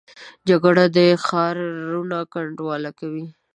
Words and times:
جګړه 0.47 0.83
ښارونه 1.25 2.17
کنډواله 2.33 2.91
کوي 2.99 3.25